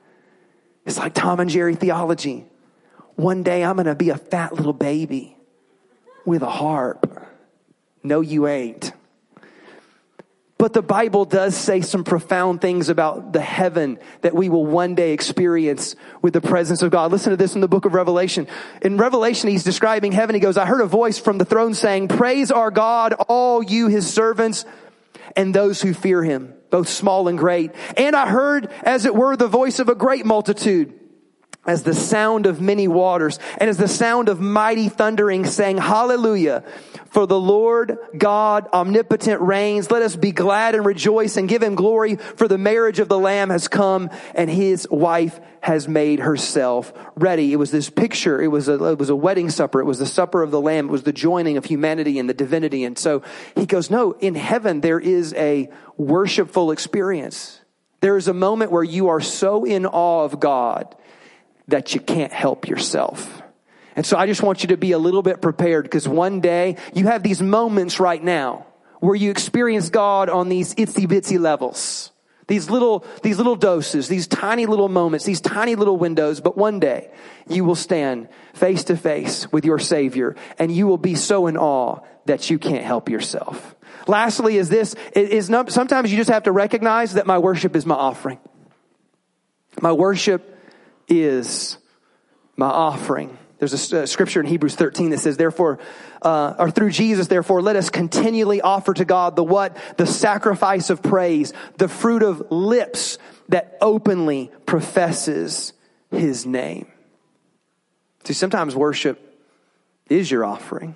[0.85, 2.45] It's like Tom and Jerry theology.
[3.15, 5.35] One day I'm going to be a fat little baby
[6.25, 7.27] with a harp.
[8.03, 8.93] No, you ain't.
[10.63, 14.95] But the Bible does say some profound things about the heaven that we will one
[14.95, 17.11] day experience with the presence of God.
[17.11, 18.47] Listen to this in the book of Revelation.
[18.81, 20.35] In Revelation, he's describing heaven.
[20.35, 23.89] He goes, I heard a voice from the throne saying, praise our God, all you
[23.89, 24.63] his servants
[25.35, 27.71] and those who fear him, both small and great.
[27.97, 30.97] And I heard, as it were, the voice of a great multitude
[31.65, 36.63] as the sound of many waters and as the sound of mighty thundering saying, hallelujah.
[37.07, 39.91] For the Lord God omnipotent reigns.
[39.91, 43.19] Let us be glad and rejoice and give him glory for the marriage of the
[43.19, 47.53] lamb has come and his wife has made herself ready.
[47.53, 48.41] It was this picture.
[48.41, 49.79] It was a, it was a wedding supper.
[49.79, 50.87] It was the supper of the lamb.
[50.89, 52.83] It was the joining of humanity and the divinity.
[52.83, 53.21] And so
[53.55, 57.61] he goes, no, in heaven there is a worshipful experience.
[58.01, 60.93] There is a moment where you are so in awe of God
[61.67, 63.41] that you can't help yourself.
[63.95, 66.77] And so I just want you to be a little bit prepared because one day
[66.93, 68.65] you have these moments right now
[68.99, 72.11] where you experience God on these itsy bitsy levels.
[72.47, 76.79] These little, these little doses, these tiny little moments, these tiny little windows, but one
[76.79, 77.09] day
[77.47, 81.55] you will stand face to face with your Savior and you will be so in
[81.55, 83.75] awe that you can't help yourself.
[84.07, 87.95] Lastly is this, is sometimes you just have to recognize that my worship is my
[87.95, 88.39] offering.
[89.81, 90.52] My worship
[91.07, 91.77] is
[92.55, 93.37] my offering.
[93.59, 95.79] There's a, scripture in Hebrews 13 that says, therefore,
[96.21, 99.77] uh, or through Jesus, therefore, let us continually offer to God the what?
[99.97, 103.17] The sacrifice of praise, the fruit of lips
[103.49, 105.73] that openly professes
[106.11, 106.87] his name.
[108.25, 109.19] See, sometimes worship
[110.09, 110.95] is your offering.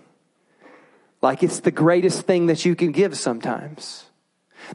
[1.21, 4.05] Like it's the greatest thing that you can give sometimes.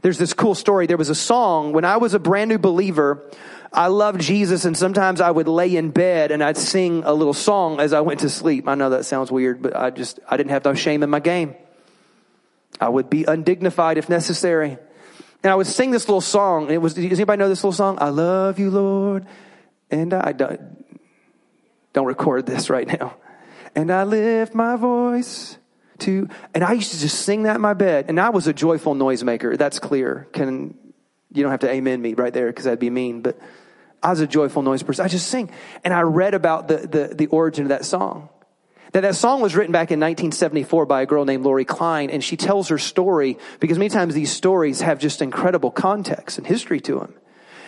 [0.01, 0.87] There's this cool story.
[0.87, 3.23] There was a song when I was a brand new believer.
[3.71, 7.33] I loved Jesus and sometimes I would lay in bed and I'd sing a little
[7.33, 8.67] song as I went to sleep.
[8.67, 11.19] I know that sounds weird, but I just, I didn't have no shame in my
[11.19, 11.55] game.
[12.79, 14.77] I would be undignified if necessary.
[15.43, 16.69] And I would sing this little song.
[16.69, 17.97] it was, does anybody know this little song?
[17.99, 19.25] I love you, Lord.
[19.89, 20.85] And I don't,
[21.93, 23.17] don't record this right now.
[23.75, 25.57] And I lift my voice
[26.03, 28.05] to, and I used to just sing that in my bed.
[28.07, 29.57] And I was a joyful noisemaker.
[29.57, 30.27] That's clear.
[30.33, 30.77] Can,
[31.31, 33.39] you don't have to amen me right there because that'd be mean, but
[34.01, 35.05] I was a joyful noise person.
[35.05, 35.49] I just sing.
[35.83, 38.29] And I read about the, the, the origin of that song.
[38.93, 42.23] That that song was written back in 1974 by a girl named Laurie Klein, and
[42.23, 46.79] she tells her story because many times these stories have just incredible context and history
[46.81, 47.15] to them.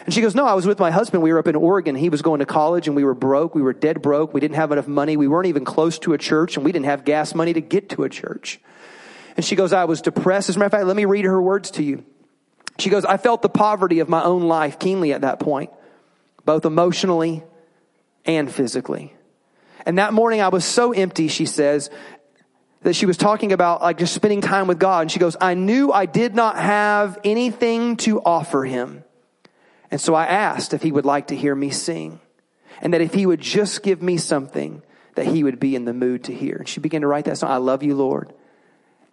[0.05, 1.23] And she goes, no, I was with my husband.
[1.23, 1.95] We were up in Oregon.
[1.95, 3.55] He was going to college and we were broke.
[3.55, 4.33] We were dead broke.
[4.33, 5.17] We didn't have enough money.
[5.17, 7.89] We weren't even close to a church and we didn't have gas money to get
[7.89, 8.59] to a church.
[9.35, 10.49] And she goes, I was depressed.
[10.49, 12.05] As a matter of fact, let me read her words to you.
[12.77, 15.71] She goes, I felt the poverty of my own life keenly at that point
[16.45, 17.43] both emotionally
[18.23, 19.13] and physically.
[19.85, 21.89] And that morning I was so empty, she says,
[22.83, 25.01] that she was talking about like just spending time with God.
[25.01, 29.03] And she goes, I knew I did not have anything to offer him.
[29.91, 32.19] And so I asked if he would like to hear me sing.
[32.81, 34.81] And that if he would just give me something
[35.15, 36.57] that he would be in the mood to hear.
[36.57, 38.33] And she began to write that song, I love you, Lord.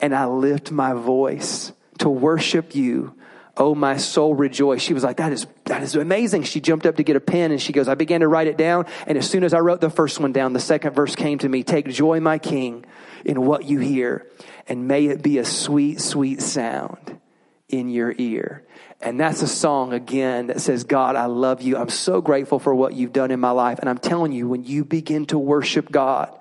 [0.00, 3.14] And I lift my voice to worship you
[3.56, 4.80] Oh, my soul rejoice.
[4.80, 6.44] She was like, that is, that is amazing.
[6.44, 8.56] She jumped up to get a pen and she goes, I began to write it
[8.56, 8.87] down.
[9.06, 11.48] And as soon as I wrote the first one down, the second verse came to
[11.48, 11.62] me.
[11.62, 12.87] Take joy, my king,
[13.26, 14.26] in what you hear
[14.68, 17.18] and may it be a sweet, sweet sound
[17.72, 18.62] in your ear.
[19.00, 21.76] And that's a song again that says, God, I love you.
[21.76, 23.80] I'm so grateful for what you've done in my life.
[23.80, 26.32] And I'm telling you, when you begin to worship God,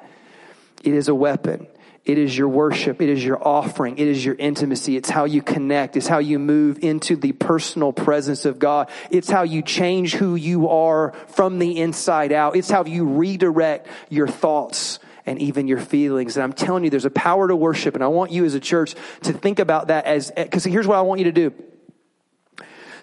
[0.83, 1.65] it is a weapon.
[2.03, 3.01] It is your worship.
[3.01, 3.97] It is your offering.
[3.97, 4.95] It is your intimacy.
[4.97, 5.97] It's how you connect.
[5.97, 8.89] It's how you move into the personal presence of God.
[9.09, 12.55] It's how you change who you are from the inside out.
[12.55, 16.35] It's how you redirect your thoughts and even your feelings.
[16.37, 17.95] And I'm telling you, there's a power to worship.
[17.95, 20.97] And I want you as a church to think about that as, because here's what
[20.97, 21.53] I want you to do.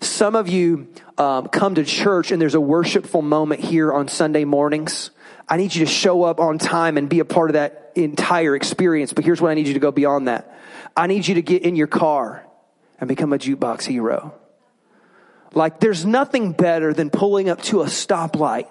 [0.00, 4.44] Some of you um, come to church and there's a worshipful moment here on Sunday
[4.44, 5.10] mornings.
[5.48, 8.54] I need you to show up on time and be a part of that entire
[8.54, 9.12] experience.
[9.12, 10.56] But here's what I need you to go beyond that.
[10.96, 12.46] I need you to get in your car
[13.00, 14.34] and become a jukebox hero.
[15.54, 18.68] Like there's nothing better than pulling up to a stoplight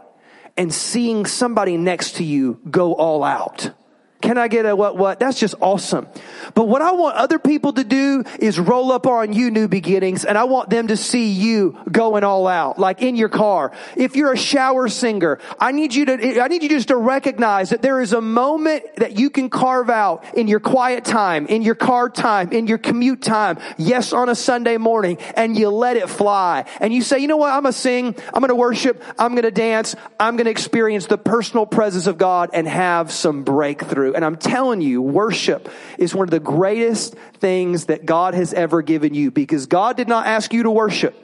[0.58, 3.72] and seeing somebody next to you go all out.
[4.20, 5.20] Can I get a what what?
[5.20, 6.08] That's just awesome.
[6.56, 10.26] But what I want other people to do is roll up on you new beginnings
[10.26, 13.72] and I want them to see you going all out, like in your car.
[13.96, 17.70] If you're a shower singer, I need you to, I need you just to recognize
[17.70, 21.62] that there is a moment that you can carve out in your quiet time, in
[21.62, 23.60] your car time, in your commute time.
[23.78, 27.38] Yes, on a Sunday morning and you let it fly and you say, you know
[27.38, 27.54] what?
[27.54, 28.16] I'm going to sing.
[28.34, 29.04] I'm going to worship.
[29.20, 29.96] I'm going to dance.
[30.20, 34.16] I'm going to experience the personal presence of God and have some breakthrough through.
[34.16, 38.82] And I'm telling you, worship is one of the greatest things that God has ever
[38.82, 41.16] given you because God did not ask you to worship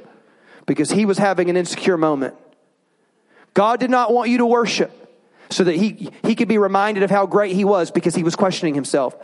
[0.66, 2.36] because he was having an insecure moment.
[3.54, 5.00] God did not want you to worship
[5.50, 8.36] so that he, he could be reminded of how great he was because he was
[8.36, 9.16] questioning himself.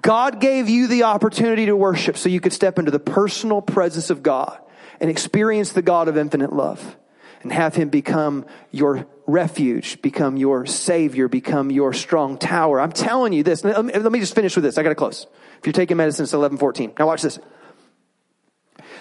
[0.00, 4.10] God gave you the opportunity to worship so you could step into the personal presence
[4.10, 4.58] of God
[5.00, 6.96] and experience the God of infinite love
[7.42, 12.80] and have him become your refuge, become your savior, become your strong tower.
[12.80, 13.64] I'm telling you this.
[13.64, 14.78] Let me, just finish with this.
[14.78, 15.26] I got to close.
[15.58, 16.94] If you're taking medicine, it's 1114.
[16.98, 17.38] Now watch this.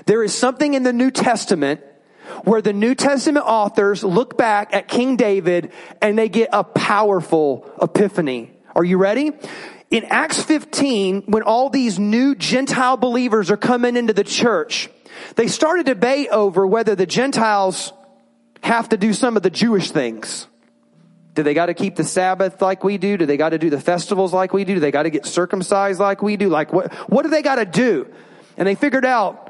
[0.06, 1.82] There is something in the New Testament
[2.44, 7.70] where the New Testament authors look back at King David and they get a powerful
[7.82, 8.52] epiphany.
[8.76, 9.32] Are you ready?
[9.90, 14.90] In Acts 15, when all these new Gentile believers are coming into the church,
[15.36, 17.92] they start a debate over whether the Gentiles
[18.62, 20.48] have to do some of the Jewish things.
[21.34, 23.18] Do they got to keep the Sabbath like we do?
[23.18, 24.76] Do they got to do the festivals like we do?
[24.76, 26.50] Do they got to get circumcised like we do?
[26.50, 28.12] Like what, what do they got to do?
[28.58, 29.48] And they figured out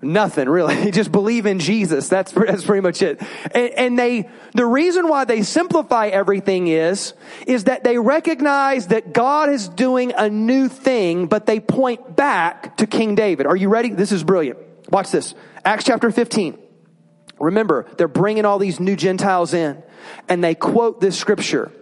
[0.00, 0.90] nothing really.
[0.90, 2.08] just believe in Jesus.
[2.08, 3.20] That's, that's pretty much it.
[3.52, 7.12] And, and they, the reason why they simplify everything is,
[7.46, 12.78] is that they recognize that God is doing a new thing, but they point back
[12.78, 13.46] to King David.
[13.46, 13.90] Are you ready?
[13.90, 14.58] This is brilliant.
[14.88, 15.34] Watch this.
[15.62, 16.58] Acts chapter 15.
[17.40, 19.82] Remember, they're bringing all these new Gentiles in
[20.28, 21.72] and they quote this scripture.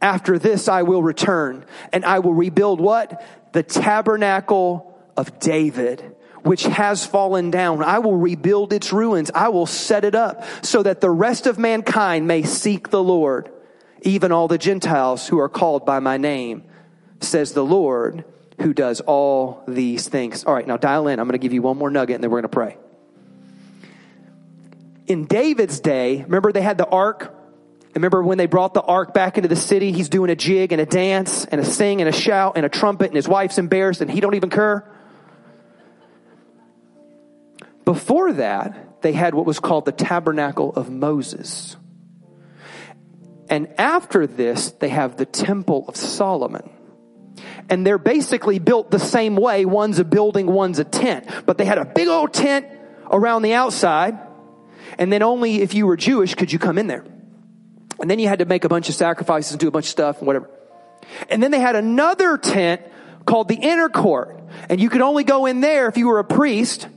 [0.00, 3.24] After this I will return and I will rebuild what?
[3.52, 7.82] The tabernacle of David which has fallen down.
[7.82, 9.30] I will rebuild its ruins.
[9.34, 13.50] I will set it up so that the rest of mankind may seek the Lord,
[14.02, 16.64] even all the Gentiles who are called by my name,
[17.20, 18.24] says the Lord
[18.60, 20.44] who does all these things.
[20.44, 21.18] All right, now dial in.
[21.18, 22.76] I'm going to give you one more nugget and then we're going to pray.
[25.06, 27.34] In David's day, remember they had the ark
[27.94, 30.80] Remember when they brought the ark back into the city, he's doing a jig and
[30.80, 34.00] a dance and a sing and a shout and a trumpet and his wife's embarrassed
[34.00, 34.90] and he don't even care.
[37.84, 41.76] Before that, they had what was called the tabernacle of Moses.
[43.50, 46.70] And after this, they have the temple of Solomon.
[47.68, 49.66] And they're basically built the same way.
[49.66, 51.28] One's a building, one's a tent.
[51.44, 52.66] But they had a big old tent
[53.10, 54.18] around the outside.
[54.98, 57.04] And then only if you were Jewish could you come in there.
[58.00, 59.90] And then you had to make a bunch of sacrifices and do a bunch of
[59.90, 60.50] stuff and whatever.
[61.28, 62.82] And then they had another tent
[63.26, 64.40] called the inner court.
[64.68, 66.88] And you could only go in there if you were a priest.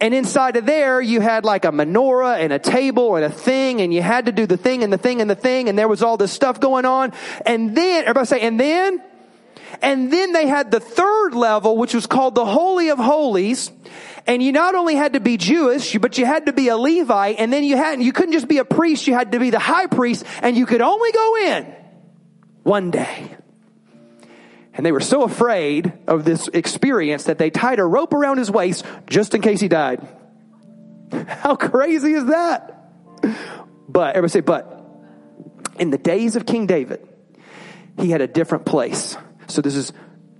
[0.00, 3.80] And inside of there, you had like a menorah and a table and a thing,
[3.80, 5.88] and you had to do the thing and the thing and the thing, and there
[5.88, 7.12] was all this stuff going on.
[7.46, 9.02] And then, everybody say, and then?
[9.82, 13.70] And then they had the third level, which was called the Holy of Holies.
[14.26, 17.36] And you not only had to be Jewish, but you had to be a Levite,
[17.38, 19.58] and then you had, you couldn't just be a priest, you had to be the
[19.58, 21.74] high priest, and you could only go in
[22.62, 23.36] one day.
[24.72, 28.50] And they were so afraid of this experience that they tied a rope around his
[28.50, 30.06] waist just in case he died.
[31.28, 32.90] How crazy is that?
[33.88, 34.80] But, everybody say, but,
[35.78, 37.06] in the days of King David,
[37.98, 39.16] he had a different place.
[39.46, 39.92] So this is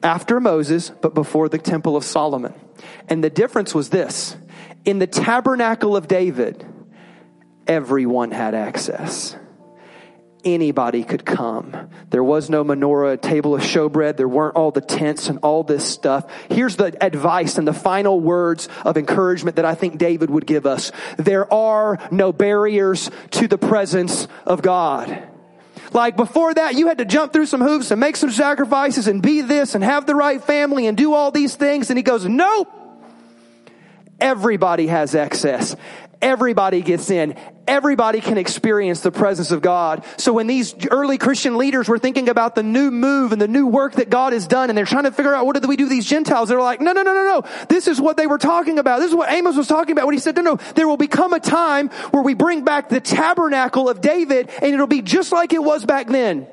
[0.05, 2.55] after Moses, but before the temple of Solomon.
[3.09, 4.37] And the difference was this.
[4.85, 6.65] In the tabernacle of David,
[7.67, 9.35] everyone had access.
[10.45, 11.89] Anybody could come.
[12.11, 14.19] There was no menorah, table of showbread.
[14.19, 16.31] There weren't all the tents and all this stuff.
[16.51, 20.67] Here's the advice and the final words of encouragement that I think David would give
[20.67, 20.93] us.
[21.17, 25.34] There are no barriers to the presence of God.
[25.93, 29.23] Like before that, you had to jump through some hoops and make some sacrifices and
[29.23, 31.91] be this and have the right family and do all these things.
[31.91, 32.73] And he goes, nope.
[34.21, 35.77] Everybody has access.
[36.25, 37.39] Everybody gets in.
[37.69, 40.07] Everybody can experience the presence of God.
[40.17, 43.67] So when these early Christian leaders were thinking about the new move and the new
[43.67, 45.85] work that God has done and they're trying to figure out what do we do
[45.85, 47.67] with these Gentiles, they're like, no, no, no, no, no.
[47.69, 49.01] This is what they were talking about.
[49.01, 51.35] This is what Amos was talking about when he said, no, no, there will become
[51.35, 55.53] a time where we bring back the tabernacle of David and it'll be just like
[55.53, 56.45] it was back then,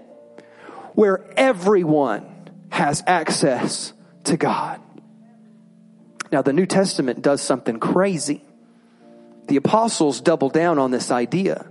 [0.96, 2.26] where everyone
[2.72, 3.94] has access
[4.26, 4.82] to God.
[6.30, 8.44] Now the New Testament does something crazy.
[9.48, 11.70] The apostles double down on this idea.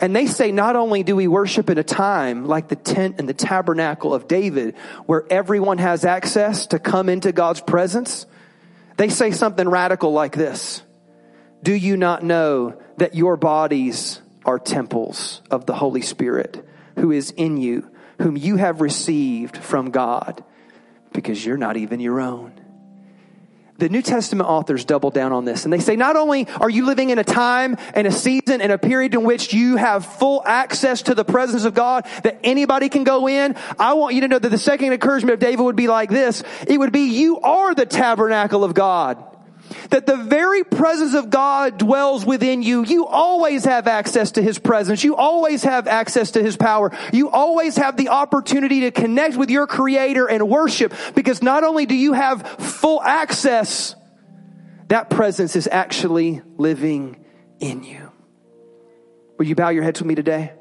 [0.00, 3.28] And they say not only do we worship in a time like the tent and
[3.28, 4.76] the tabernacle of David,
[5.06, 8.26] where everyone has access to come into God's presence,
[8.96, 10.82] they say something radical like this.
[11.62, 16.64] Do you not know that your bodies are temples of the Holy Spirit
[16.96, 17.90] who is in you,
[18.20, 20.44] whom you have received from God,
[21.12, 22.57] because you're not even your own?
[23.78, 26.84] The New Testament authors double down on this and they say not only are you
[26.84, 30.42] living in a time and a season and a period in which you have full
[30.44, 34.28] access to the presence of God that anybody can go in, I want you to
[34.28, 36.42] know that the second encouragement of David would be like this.
[36.66, 39.27] It would be you are the tabernacle of God.
[39.90, 42.84] That the very presence of God dwells within you.
[42.84, 45.04] You always have access to His presence.
[45.04, 46.92] You always have access to His power.
[47.12, 51.86] You always have the opportunity to connect with your Creator and worship because not only
[51.86, 53.94] do you have full access,
[54.88, 57.24] that presence is actually living
[57.60, 58.10] in you.
[59.38, 60.52] Will you bow your heads with me today?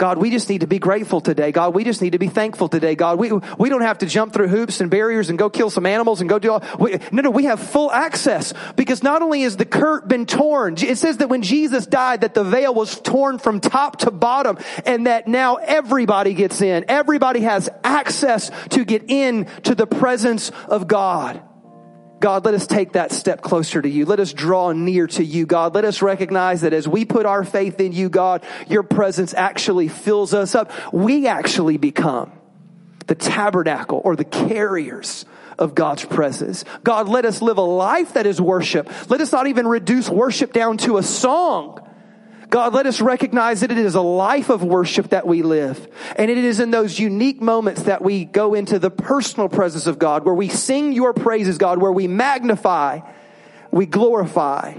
[0.00, 1.52] God, we just need to be grateful today.
[1.52, 2.94] God, we just need to be thankful today.
[2.94, 5.84] God, we, we don't have to jump through hoops and barriers and go kill some
[5.84, 9.42] animals and go do all, we, no, no, we have full access because not only
[9.42, 12.98] has the curtain been torn, it says that when Jesus died that the veil was
[12.98, 16.86] torn from top to bottom and that now everybody gets in.
[16.88, 21.42] Everybody has access to get in to the presence of God.
[22.20, 24.04] God, let us take that step closer to you.
[24.04, 25.74] Let us draw near to you, God.
[25.74, 29.88] Let us recognize that as we put our faith in you, God, your presence actually
[29.88, 30.70] fills us up.
[30.92, 32.30] We actually become
[33.06, 35.24] the tabernacle or the carriers
[35.58, 36.64] of God's presence.
[36.84, 38.88] God, let us live a life that is worship.
[39.10, 41.80] Let us not even reduce worship down to a song
[42.50, 45.88] God, let us recognize that it is a life of worship that we live.
[46.16, 50.00] And it is in those unique moments that we go into the personal presence of
[50.00, 53.00] God, where we sing your praises, God, where we magnify,
[53.70, 54.74] we glorify,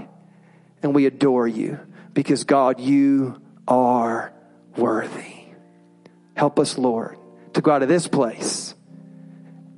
[0.82, 1.80] and we adore you.
[2.12, 4.34] Because God, you are
[4.76, 5.46] worthy.
[6.34, 7.16] Help us, Lord,
[7.54, 8.74] to go out of this place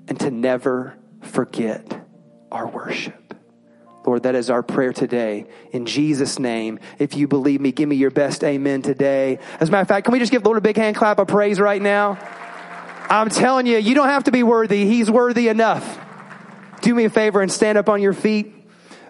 [0.08, 2.06] and to never forget
[2.50, 3.23] our worship.
[4.06, 5.46] Lord, that is our prayer today.
[5.72, 9.38] In Jesus' name, if you believe me, give me your best amen today.
[9.60, 11.28] As a matter of fact, can we just give Lord a big hand clap of
[11.28, 12.18] praise right now?
[13.08, 14.86] I'm telling you, you don't have to be worthy.
[14.86, 16.00] He's worthy enough.
[16.80, 18.52] Do me a favor and stand up on your feet.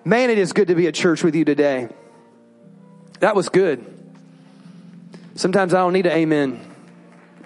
[0.05, 1.89] Man, it is good to be at church with you today.
[3.21, 3.85] That was good.
[5.35, 6.61] Sometimes I don't need an amen.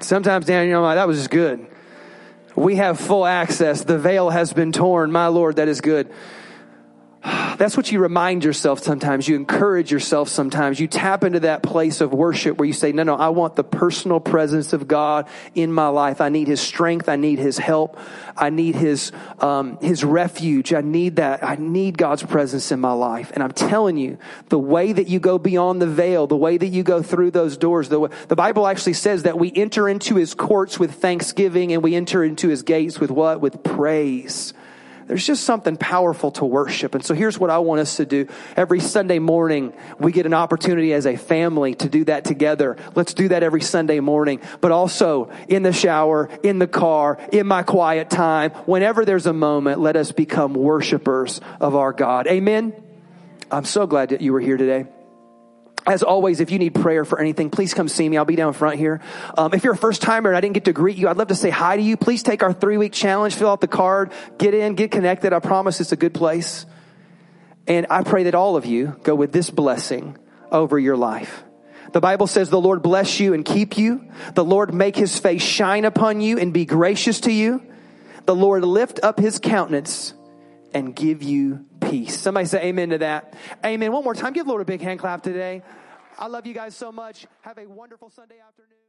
[0.01, 1.67] Sometimes, Dan, you know, like, that was just good.
[2.55, 3.85] We have full access.
[3.85, 5.13] The veil has been torn.
[5.13, 6.13] My Lord, that is good.
[7.59, 9.27] That's what you remind yourself sometimes.
[9.27, 10.79] You encourage yourself sometimes.
[10.79, 13.65] You tap into that place of worship where you say, no, no, I want the
[13.65, 16.21] personal presence of God in my life.
[16.21, 17.09] I need His strength.
[17.09, 17.99] I need His help.
[18.37, 20.73] I need His, um, His refuge.
[20.73, 21.43] I need that.
[21.43, 23.33] I need God's presence in my life.
[23.35, 24.19] And I'm telling you,
[24.51, 27.57] the way that you go beyond the veil, the way that you go through those
[27.57, 31.83] doors, the, the Bible actually says that we enter into His courts with thanksgiving and
[31.83, 33.41] we enter into His gates with what?
[33.41, 34.55] With praise.
[35.09, 36.95] There's just something powerful to worship.
[36.95, 38.29] And so here's what I want us to do.
[38.57, 42.77] Every Sunday morning, we get an opportunity as a family to do that together.
[42.95, 47.47] Let's do that every Sunday morning, but also in the shower, in the car, in
[47.47, 52.27] my quiet time, whenever there's a moment, let us become worshipers of our God.
[52.27, 52.75] Amen.
[53.51, 54.87] I'm so glad that you were here today.
[55.89, 58.19] As always, if you need prayer for anything, please come see me.
[58.19, 59.01] I'll be down front here.
[59.39, 61.29] Um, if you're a first timer and I didn't get to greet you, I'd love
[61.29, 61.97] to say hi to you.
[61.97, 65.33] Please take our three week challenge, fill out the card, get in, get connected.
[65.33, 66.67] I promise it's a good place.
[67.67, 70.19] And I pray that all of you go with this blessing
[70.53, 71.43] over your life.
[71.93, 74.11] The Bible says the Lord bless you and keep you.
[74.35, 77.63] The Lord make his face shine upon you and be gracious to you.
[78.27, 80.13] The Lord lift up his countenance
[80.75, 82.19] and give you peace.
[82.19, 83.35] Somebody say amen to that.
[83.65, 83.91] Amen.
[83.93, 84.35] One more time.
[84.35, 85.63] Give the Lord a big hand clap today.
[86.19, 87.27] I love you guys so much.
[87.43, 88.88] Have a wonderful Sunday afternoon.